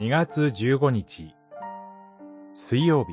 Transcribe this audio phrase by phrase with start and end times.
[0.00, 1.36] 2月15日。
[2.52, 3.12] 水曜日。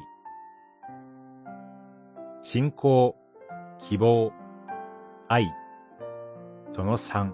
[2.42, 3.16] 信仰、
[3.78, 4.34] 希望、
[5.28, 5.54] 愛。
[6.72, 7.34] その3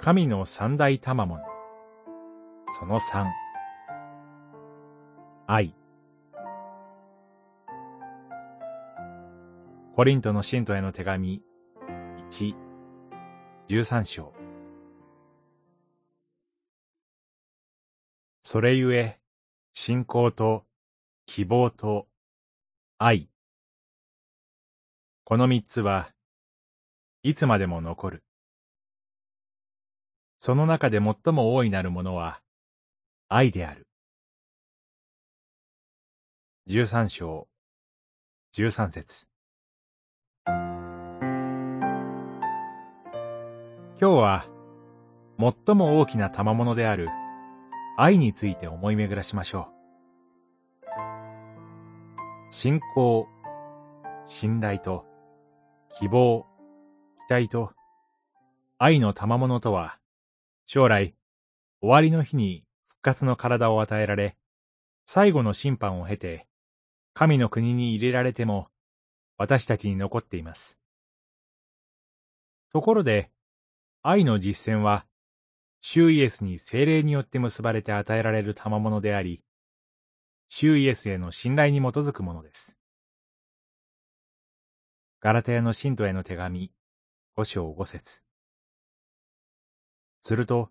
[0.00, 1.40] 神の三大賜物。
[2.80, 3.26] その3
[5.46, 5.72] 愛。
[9.94, 11.40] コリントの信徒への手紙
[12.28, 12.54] 1、
[13.68, 14.37] 13章。
[18.50, 19.20] それゆえ、
[19.74, 20.64] 信仰と
[21.26, 22.08] 希望と
[22.96, 23.28] 愛。
[25.24, 26.14] この三つは
[27.22, 28.24] いつまでも残る。
[30.38, 32.40] その中で最も大いなるものは
[33.28, 33.86] 愛である。
[36.64, 37.48] 十三章、
[38.52, 39.28] 十三節。
[40.46, 40.88] 今
[43.98, 44.46] 日は、
[45.38, 47.10] 最も大きな賜物である
[48.00, 49.72] 愛について思い巡らしましょ
[52.50, 52.54] う。
[52.54, 53.26] 信仰、
[54.24, 55.04] 信頼と、
[55.98, 56.46] 希望、
[57.26, 57.72] 期待と、
[58.78, 59.98] 愛の賜物とは、
[60.64, 61.16] 将来、
[61.80, 64.36] 終わりの日に復活の体を与えられ、
[65.04, 66.46] 最後の審判を経て、
[67.14, 68.68] 神の国に入れられても、
[69.38, 70.78] 私たちに残っています。
[72.72, 73.32] ところで、
[74.04, 75.07] 愛の実践は、
[75.80, 79.42] 主イエスに精霊によって結ばれて与えられる賜物であり、
[80.48, 82.76] 主イエスへの信頼に基づくものです。
[85.20, 86.72] ガラテヤの信徒への手紙、
[87.36, 88.22] 五章五節。
[90.22, 90.70] すると、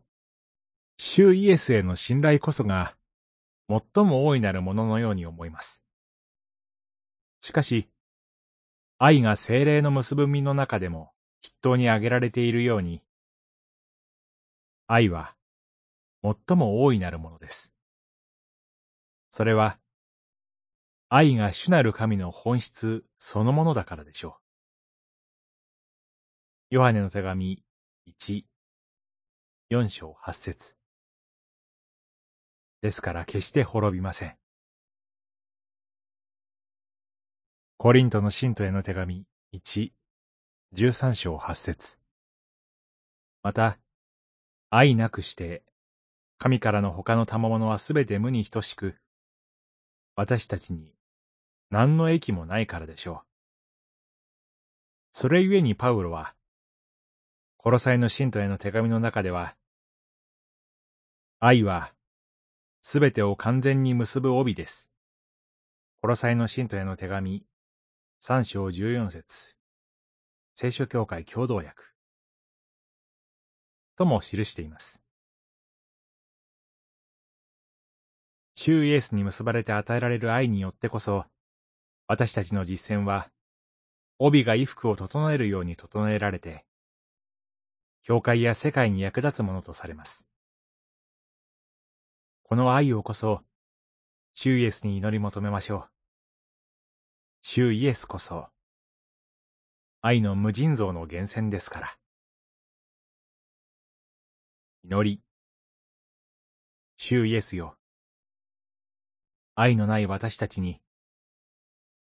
[0.98, 2.96] 主イエスへの信頼こそが、
[3.70, 5.84] 最も大いなるもののように思います。
[7.42, 7.90] しかし、
[8.98, 11.12] 愛が精霊の結ぶ身の中でも
[11.44, 13.04] 筆頭に挙げられているように、
[14.88, 15.36] 愛は、
[16.24, 17.74] 最も大いなるものです。
[19.32, 19.80] それは、
[21.10, 24.40] 愛が主なる神の本質そのものだからでしょ
[26.72, 26.76] う。
[26.76, 27.64] ヨハネの手紙
[28.08, 28.44] 1、
[29.72, 30.76] 4章8節
[32.82, 34.38] ですから決して滅びません。
[37.78, 39.92] コリントの信徒への手紙1、
[40.76, 42.00] 13章8節
[43.44, 43.80] また、
[44.70, 45.64] 愛なくして、
[46.38, 48.96] 神からの他の賜物はすべて無に等しく、
[50.16, 50.94] 私たちに
[51.70, 53.28] 何の益もないからでしょう。
[55.12, 56.36] それゆえにパウロは、
[57.56, 59.56] コロサイの信徒への手紙の中では、
[61.40, 61.94] 愛は、
[62.82, 64.92] すべてを完全に結ぶ帯です。
[66.02, 67.46] コロサイの信徒への手紙、
[68.20, 69.56] 三章十四節
[70.56, 71.97] 聖書協会共同訳。
[73.98, 75.02] とも記しています。
[78.56, 81.26] 主イエスに結ばれて与えられる愛によってこそ、
[82.08, 83.30] 私たちの実践は、
[84.20, 86.66] 帯が衣服を整えるように整えられて、
[88.04, 90.28] 教会や世界に役立つものとされます。
[92.44, 93.42] この愛をこそ、
[94.34, 95.90] 主イエスに祈り求めましょう。
[97.42, 98.48] 主イエスこそ、
[100.02, 101.98] 愛の無尽蔵の源泉ですから。
[104.90, 105.22] 祈り。
[106.96, 107.76] 主イエスよ。
[109.54, 110.80] 愛のない私たちに、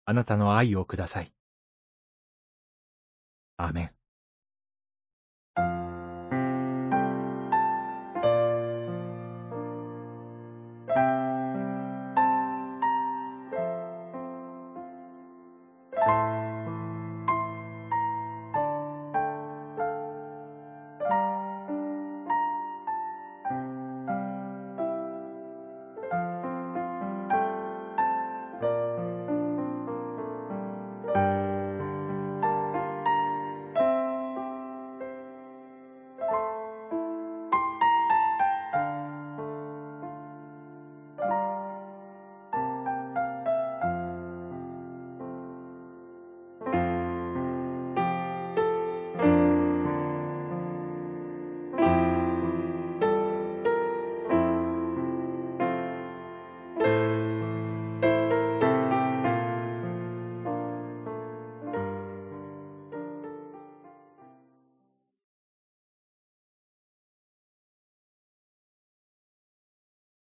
[0.05, 1.33] あなたの愛をください。
[3.57, 3.98] アメン。